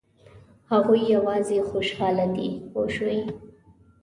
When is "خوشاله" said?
1.69-2.25